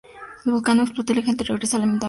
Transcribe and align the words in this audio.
El 0.47 0.53
volcán 0.53 0.77
no 0.77 0.83
explota 0.83 1.11
y 1.13 1.17
la 1.17 1.21
gente 1.21 1.43
regresa 1.43 1.53
lentamente 1.53 1.69
a 1.69 1.69
sus 1.69 1.73
hogares. 1.75 1.99